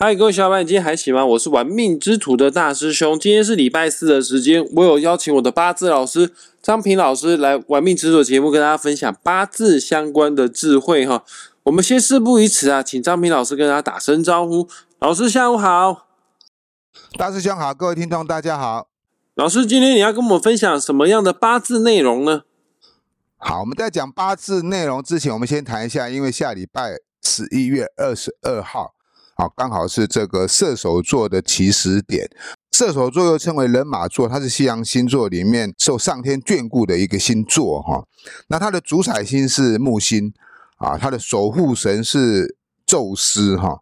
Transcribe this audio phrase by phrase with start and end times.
[0.00, 1.26] 嗨，各位小伙伴，你今天还行吗？
[1.26, 3.18] 我是玩命之徒的大师兄。
[3.18, 6.32] 今天是礼拜四的时间，我有邀请我的八字老师
[6.62, 11.24] 张平老师来玩命之徒的节目，跟大家分享八字相关的智慧哈。
[11.64, 14.68] 我们先事不宜迟啊，请张平老师跟大家打声招呼。
[15.00, 16.06] 老师下午好，
[17.18, 18.86] 大师兄好，各位听众大家好。
[19.34, 22.42] 老师，今天你要跟我们分享什么样的八字内容呢？
[23.36, 28.94] 好，我们在讲八字内容之前，我们先谈一下，因为下礼拜十一月二十二号。
[29.40, 32.28] 好，刚好是这个射手座的起始点。
[32.72, 38.04] 射手座又称为人马座，它是西洋星座里面受上天眷顾的一个星座哈。
[38.48, 40.32] 那它的主宰星是木星
[40.78, 43.78] 啊，它的守护神是宙斯哈。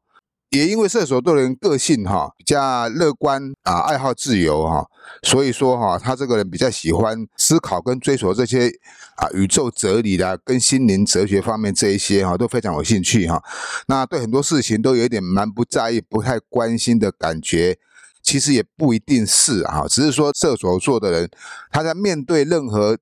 [0.56, 4.86] 也因为射手座的人个性哈比较乐观啊，爱好自由哈，
[5.22, 8.68] 所以说哈他这个人比较喜欢思考跟追求这些
[9.16, 13.42] 啊宇宙哲理啦跟心灵哲学方面这一些哈都非常有兴趣哈。
[13.88, 17.78] 那对很多事情都有一点蛮不在意、不太关心的感觉，
[18.22, 21.30] 其实也不一定是哈，只是说射手座的人
[21.70, 22.96] 他在面对任何。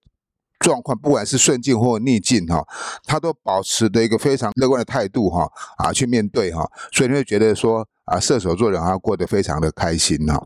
[0.64, 2.66] 状况不管是顺境或逆境哈，
[3.04, 10.42] 他都保持的一个非常乐观的态度哈啊去面对哈，所以你会觉得说啊射手座人啊过得非常的开心哈。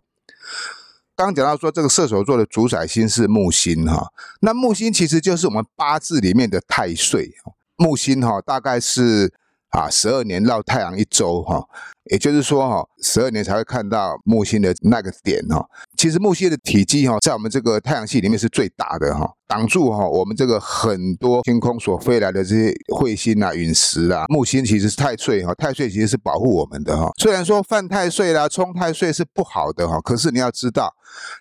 [1.15, 4.09] 刚刚讲到说这个射手座的主宰星是木星哈，
[4.41, 7.31] 那木星其实就是我们八字里面的太岁，
[7.77, 9.33] 木星哈大概是
[9.71, 11.69] 啊十二年绕太阳一周哈。
[12.11, 15.65] 也就是说，哈，十二年才会看到木星的那个点，哈。
[15.97, 24.25] 其实木星的体积，哈，在我们这个太阳系里面是最大的，哈，挡住哈我们这个很多天空所飞来的这些彗星啊、陨石啊。
[24.29, 27.11] 木星其实是太岁，哈，太岁其实是保护我们的，哈。
[27.19, 30.95] 虽然说犯太岁啦、冲太岁是不好的，哈，可是你要知道，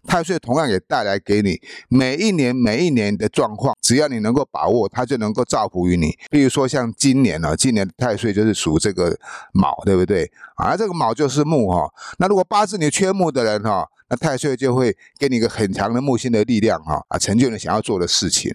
[0.08, 6.18] 太岁同样也带来给你每一年、每一年的状况，只要你能够把握，它就能够造福于你。
[6.30, 9.16] 比如说像今年呢，今年的太岁就是属这个
[9.54, 10.30] 卯，对不对？
[10.58, 18.52] 啊，这个卯就是木哈，那如果八字你缺木的人哈，那太岁就会给你一个很强的木星的力量哈，啊，成就你想要做的事情。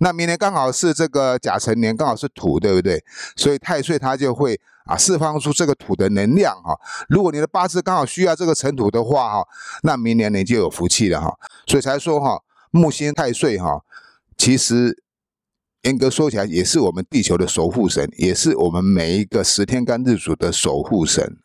[0.00, 3.02] 那明年刚好是这个甲辰年，刚好是土，对不对？
[3.36, 6.76] 所以太岁它就会啊释放出这个土的能量哈。
[7.08, 9.48] 如果你的八字刚好需要这个尘土的话哈，
[9.84, 11.32] 那明年你就有福气了哈。
[11.66, 13.82] 所以才说哈，木星太岁哈，
[14.36, 15.04] 其实。
[15.84, 21.36] 严格说起来，也是我们地球的守护神，也是我们每一个十天干日主的守护神。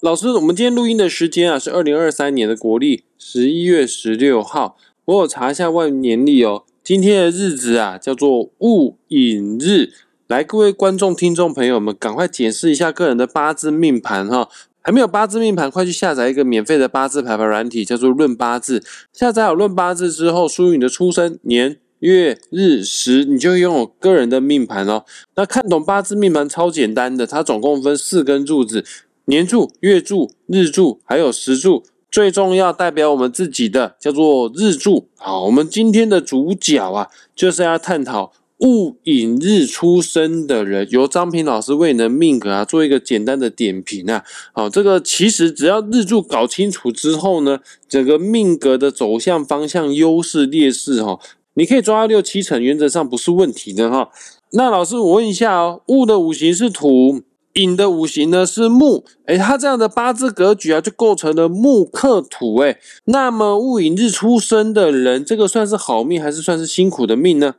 [0.00, 4.76] 老师，我们今天录音的时间啊，是二零二三年的国历十一月十六号。
[5.06, 9.90] 我有查一下万年历哦，今天的日子啊，叫做戊寅日。
[10.28, 14.48] 来，各位观众、听众朋友们，赶快检视一下个人的八字命盘哈。
[14.80, 18.84] 还没有八字命盘，快去下载一个免费的八字排盘软体，叫做论八字。
[19.12, 21.78] 下载好论八字之后，输入你的出生年。
[21.98, 25.04] 月日时，你就拥有个人的命盘哦。
[25.34, 28.84] 那看懂八字命盘超简单的，它总共分四根柱子：
[29.28, 31.84] 年柱、月柱、日柱，还有时柱。
[32.10, 35.08] 最重要代表我们自己的叫做日柱。
[35.18, 44.24] 好，我们今天的主角啊，就是要探讨戊寅日出生的人，由张平老师为你的命格啊做一个简单的点评啊。
[44.54, 51.20] 好，这个其实只要日柱搞清楚之后呢，整个命格的走向方向、优势劣势哈。
[51.52, 54.08] 你可以抓到六七成，原则上不是问题的哈。
[54.52, 57.20] 那老师，我问一下哦，戊的五行是土，
[57.52, 67.56] 寅的五行呢是木，哎，他这样的八字格局啊，就构成了木克土，哎，那么戊寅日出生的人，这个算是好命还是算是辛苦的命呢？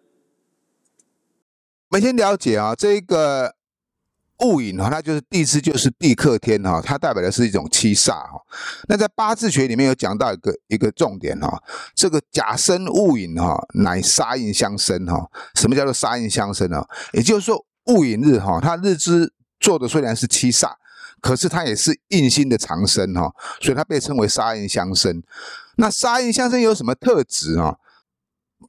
[1.89, 3.55] 我们先了解啊，这个。
[4.41, 8.39] 戊寅哈，它就是地支，就是地克天哈，它代表的是一种七煞哈。
[8.88, 11.61] 那在八字学里面有讲到一个一个重点哈，
[11.94, 15.29] 这个甲申戊寅哈，乃杀印相生哈。
[15.56, 16.81] 什么叫做杀印相生呢？
[17.11, 20.72] 也就是说戊寅日哈，它日支做的虽然是七煞，
[21.22, 25.22] 可是它也是印星的长生哈，所以它被称为杀印相生。
[25.75, 27.78] 那杀印相生有什么特质啊？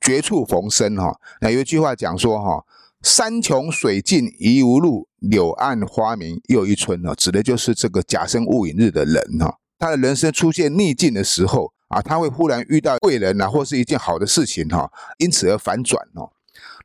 [0.00, 1.18] 绝处逢生哈。
[1.40, 2.64] 那有一句话讲说哈。
[3.02, 9.56] 山穷水尽疑无路，柳暗花明又一村呢，指的就是这个甲生戊寅日的人哈。
[9.78, 16.30] 他的人生出现逆境的时候啊，他会忽然遇到贵人呐，或是一件好的事情哈，因此而反转哦。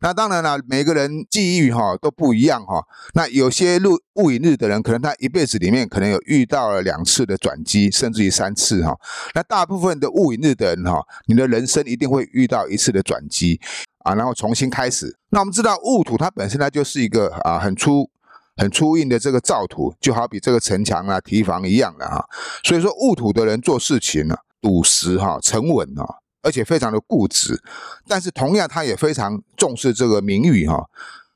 [0.01, 2.83] 那当然了，每个人际遇哈都不一样哈。
[3.13, 8.95] 那有些戊戊寅日的人，可能他一辈子里面可能有遇到了两次的转机，甚至于三次哈。
[9.33, 13.59] 那大部分的戊寅日的人哈，你的人生一定会遇到一次的转机。
[14.05, 15.17] 啊，然后重新开始。
[15.29, 18.07] 那我们知道戊土它本身它就是一个啊很粗、
[18.55, 22.23] 很粗硬的这个造土，就好比这个城墙啊、堤防一样的哈。
[22.63, 26.05] 所以说戊土的人做事情呢，笃实哈、沉稳哈，
[26.45, 27.61] 而且非常的固执。
[28.07, 30.85] 但是同样他也非常重视这个名誉哈。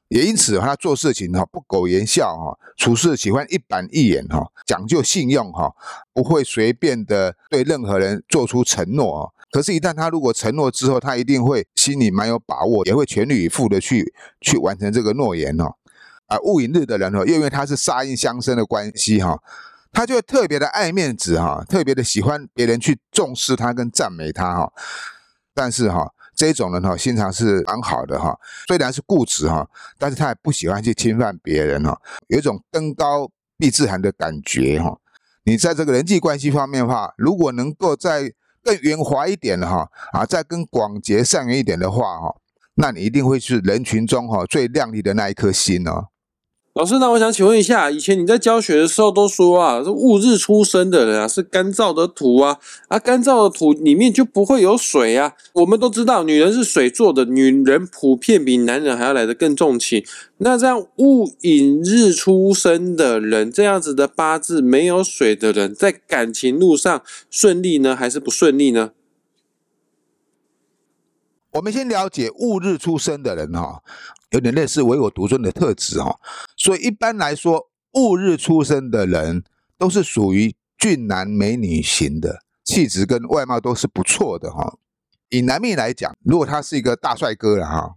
[0.07, 5.71] 也因此他做事情哈不苟言笑哈，处事喜欢一板一眼哈，讲究信用哈，
[6.13, 9.29] 不会随便的对任何人做出承诺啊。
[9.51, 15.73] 可是，一旦他如果承诺之后，他一定会心里蛮有把握，也会全力以赴的去去完成这个诺言哦。
[16.25, 19.39] 啊，戊寅日的人哦，又因为他是杀印相生的关系哈，
[19.91, 24.71] 他就会特别的爱面子哈，特别的喜欢别人去重视他跟赞美他哈。
[25.53, 34.99] 但是哈，这种人哈，心肠是蛮好的哈，虽然是固执哈，但是他也不喜欢去侵犯别人哈，有一种登高必自寒的感觉哈。
[35.43, 38.31] 你在这个人际关系方面的话，如果能够在
[38.63, 42.35] 更圆滑一点的哈啊，再更广结善缘一点的话哈，
[42.75, 46.09] 那你一定会是人群中哈最亮丽的那一颗星哦。
[46.75, 52.57] 老师，那我想请问一下，以前你在教学的时候都说啊，是戊日出生的人啊，是干燥的土啊，
[52.87, 55.33] 啊，干燥的土里面就不会有水啊。
[55.53, 60.05] 我们都知道，女人是水做的，女人普遍比男人还要来得更重情。
[60.37, 68.91] 那这样戊寅日出生的人，这样子的八字没有水的人，在感情路上顺利呢，还是不顺利呢？
[71.51, 73.81] 我们先了解戊日出生的人哈。
[74.31, 76.19] 有点类似唯我独尊的特质哦，
[76.55, 79.43] 所以一般来说，戊日出生的人
[79.75, 84.77] 都是属于俊男美女型的，气质跟外貌都是不错的哈。
[85.29, 87.95] 以男命来讲，如果他是一个大帅哥了哈，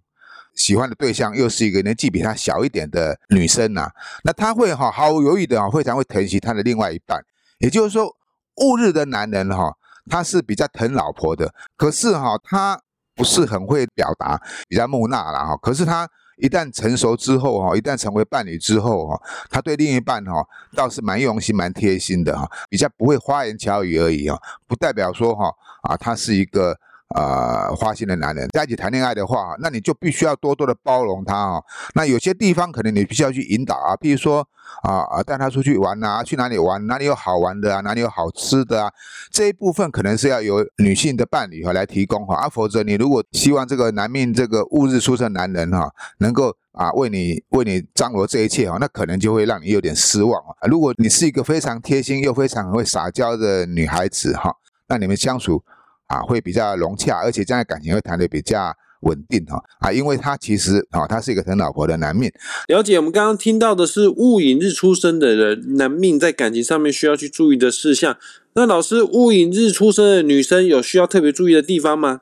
[0.54, 3.90] 喜欢的对象又是一个年纪比他小一点的女生呐，
[4.24, 7.22] 那他会哈毫无犹豫的啊，非常会疼惜他的另外一半。
[7.58, 8.16] 也就是说，
[8.54, 9.76] 戊日的男人哈，
[10.08, 12.80] 他是比较疼老婆的，可是哈，他
[13.14, 15.56] 不是很会表达，比较木讷了哈。
[15.56, 16.08] 可是他。
[16.38, 20.44] 一旦成熟之后哈，一旦成为伴侣之后哈，他对另一半哈
[20.74, 24.36] 倒是蛮用心、蛮贴心的哈，比较不会花言巧语而已啊，
[24.66, 26.76] 不代表说哈啊他是一个。
[27.14, 31.64] 呃，花心的男人在一起谈恋爱的话，那你就必须要多多的包容他哦。
[31.94, 34.46] 那有些地方可能你必须要去引导啊，比如说
[34.82, 38.90] 啊啊，带他出去玩啊，去哪里玩，哪里有好玩的啊，哪里有好吃的啊，
[39.30, 42.36] 这一部分可能是要由女性的伴侣哈来提供哈。
[42.36, 50.66] 啊，否则你如果希望这个男命这个戊日出生男人哈，能够啊为你为你张罗这一切哈，那可能就会让你有点失望啊。
[50.68, 54.56] 如果你是一个非常贴心又非常会撒娇的女孩子哈，
[54.88, 55.62] 那你们相处。
[56.12, 58.70] 啊，会比较融洽，而且将来感情会谈得比较
[59.00, 62.30] 稳定哈啊，因为他其实啊，他是一个疼老婆的男命。
[62.68, 68.18] 了解，我们刚刚听到的是戊寅日出生的人男命在感情上面需要去注意的事项。
[68.52, 72.20] 那老师，戊寅日出生的女生有需要特别注意的地方吗？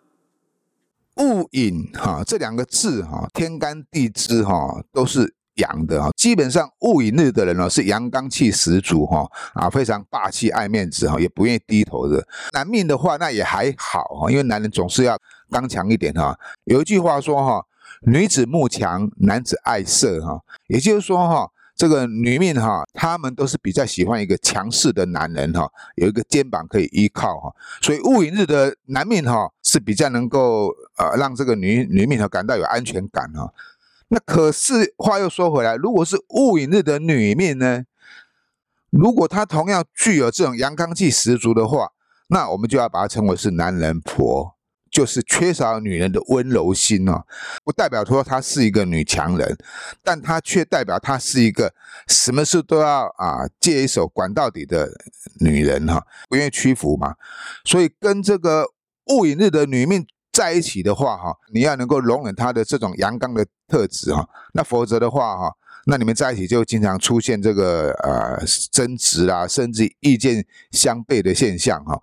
[1.17, 5.35] 戊寅哈这两个字哈，天干地支哈都是。
[5.56, 12.26] 阳的哈，基本上戊寅日的人呢是阳刚气十足哈啊，非常霸气爱面子哈，也不愿意低头的。
[12.52, 15.19] 男命的话那也还好哈，因为男人总是要
[15.50, 16.38] 刚强一点哈。
[16.64, 17.64] 有一句话说哈，
[18.02, 27.52] 女子慕强，男子爱色哈，也就是说哈，这个女命哈，他们都是比较喜欢一个强势的男人哈，有一个肩膀可以依靠哈。
[27.82, 33.52] 所以戊寅日的男命哈是比较能够呃让这个女女命哈感到有安全感哈。
[34.12, 37.85] 那可是话又说回来，如果是戊寅日的女命呢？
[38.91, 41.93] 如果她同样具有这种阳刚气十足的话，
[42.27, 44.57] 那我们就要把她称为是男人婆，
[44.91, 47.25] 就是缺少女人的温柔心哦。
[47.62, 49.57] 不代表说她是一个女强人，
[50.03, 51.73] 但她却代表她是一个
[52.09, 54.91] 什么事都要啊借一手管到底的
[55.39, 57.14] 女人哈，不愿意屈服嘛。
[57.64, 58.67] 所以跟这个
[59.07, 60.05] 戊寅日的女命。
[60.33, 65.53] 在一起的话，哈，你要能够容忍他的这种阳刚的特质，哈，那否则的话，哈，
[65.87, 72.01] 那你们在一起就经常出现这个呃争执啊，甚至意见相悖的现象，哈。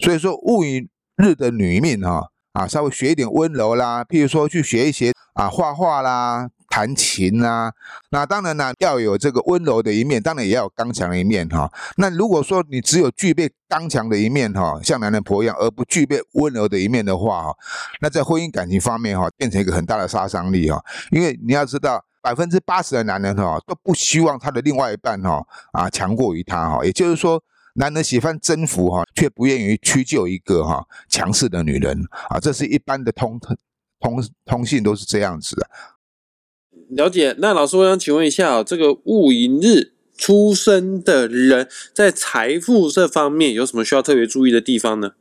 [0.00, 6.48] 所以说，戊寅日的女命，哈，啊，稍微学一点温柔啦，譬如说去学一些啊画画啦。
[6.68, 7.72] 弹琴啦，
[8.10, 11.72] 那当然呢，要有这个温柔的一面，当然也要有刚强的一面哈。
[11.96, 17.54] 那如果说你只有具备刚强的一面哈，像男人婆一样，而不具备温柔的一面的话哈，
[18.02, 20.78] 那在婚姻感情方面哈，变成一个很大的杀伤力哈。
[21.12, 26.84] 因为你要知道，百分之八十的男人哈都不希望他的另外一半哈啊强过于他哈。
[26.84, 27.42] 也就是说，
[27.76, 32.40] 男人喜欢征服哈，却不愿意屈就一个哈强势的女人啊。
[32.40, 35.68] 这是一般的通通通信都是这样子的。
[36.90, 45.12] 了解，那老师，我想请问一下，这个戊寅日出生的人在财富这方面有什么需要特别注意的地方呢？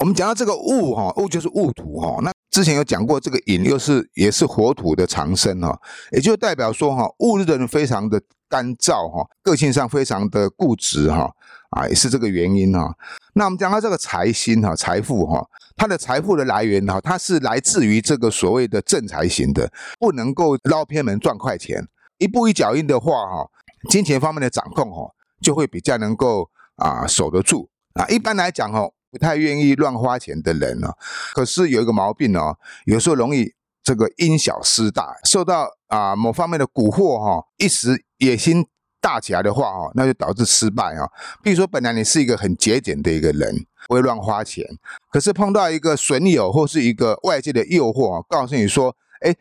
[0.00, 5.78] 我们讲到这个戊哈，戊就是戊土哈，那之前有讲过，这个寅又是也是火土的长生哈，
[6.12, 11.30] 也就代表说哈，戊日的人非常的干燥哈，个性上非常的固执哈，
[11.70, 12.94] 啊，也是这个原因哈。
[13.34, 21.86] 那我们讲到这个财星哈，财富哈，它的财富的来源哈，它是来自于这个所谓的正财型的，不能够捞偏门赚快钱。
[22.16, 23.50] 一步一脚印的话哈，
[23.90, 28.06] 金钱方面的掌控哈，就会比较能够啊守得住啊。
[28.08, 30.92] 一般来讲哈，不太愿意乱花钱的人呢，
[31.34, 38.66] 可是有一个毛病哦，有时候容易这个因小失大，受到啊某方面的蛊惑哈，一时野心。
[39.00, 41.08] 大起来的话，哈，那就导致失败啊。
[41.40, 44.66] 比如说，本来你是一个很节俭的一个人，不会乱花钱，
[45.12, 49.32] 可是碰到一个损友或是一个外界的诱惑，告诉你说，哎，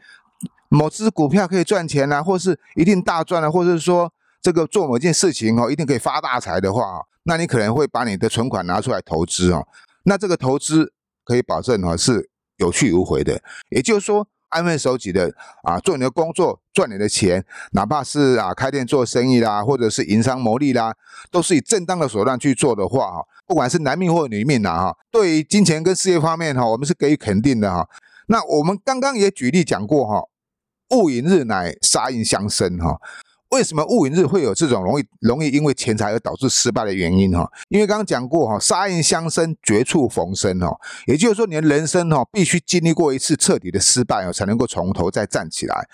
[0.69, 4.13] 某只股票可以赚钱啊，或是一定大赚啊，或者是说
[4.47, 9.67] 这个做某件事情哦，一定可以发大财的话，那你可能会把你的存款拿出来投资哦。
[10.03, 10.93] 那这个投资
[11.25, 14.25] 可以保证哈是有去无回的，也就是说。
[14.49, 15.29] 安分守己的
[15.63, 20.95] 啊，做你的工作，赚你的钱，哪怕是啊开店做生意啦，或者是营商牟利啦，
[21.29, 27.89] 都是以正当的手段去做的话哈，不管是男命或女命呐哈，对于金钱跟事业方面哈，我们是给予肯定的哈。
[28.27, 30.23] 那我们刚刚也举例讲过哈，
[30.91, 33.01] 戊寅日乃杀印相生哈。
[33.49, 37.49] 为什么戊寅日会有这种容易容易因为钱财而导致失败的原因哈？
[37.69, 45.87] 因为刚刚讲过哈，杀印相生，绝处逢生哈，也就是说你的人生哈必须经历过一次彻底的失败哦，才能够从头再站起来，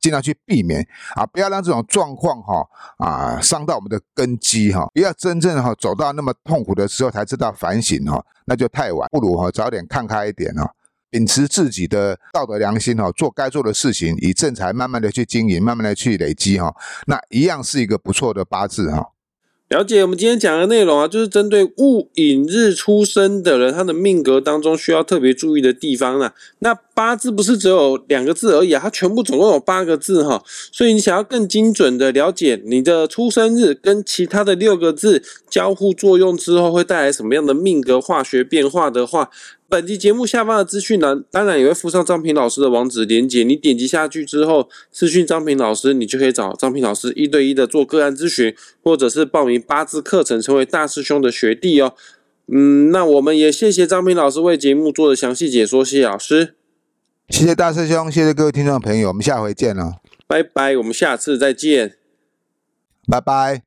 [0.00, 2.66] 尽量去避免啊，不要让这种状况哈
[2.98, 10.70] 啊伤到我们的根基哈，不要真正哈走到那么痛苦的时候才知道反省哈，那就太晚，不如哈早点看开一点哈。
[11.16, 16.74] 秉持自己的道德良心哈，做该做的事情，以正财慢慢的去经营，慢慢的去累积哈，
[17.06, 19.12] 那一样是一个不错的八字哈。
[19.68, 26.30] 了解我们今天讲的内容啊，就是针对戊寅日出生的人，他的命格当中需要特别注意的地方呢。
[26.60, 30.40] 那八字不是只有两个字而已啊，它全部总共有八个字哈。
[30.70, 35.20] 所以你想要更精准的了解你的出生日跟其他的六个字
[35.50, 39.30] 交互作用之后会带来什么样的命格化学变化的话。
[39.68, 43.42] 本集节目下方的资讯栏，当然也会附上张平老师的网址连接。
[43.42, 51.94] 你点击下去之后，私讯张平老师，你就可以找张平老师一对一的做个案咨询，或者是报名八字课程，成为大师兄的学弟哦。
[52.46, 56.54] 嗯，那我们也谢谢张平老师为节目做的详细解说，谢谢老师，
[57.28, 59.96] 谢谢大师兄，谢谢各位听众朋友，我们下回见了，
[60.28, 61.96] 拜拜，我们下次再见，
[63.08, 63.65] 拜拜。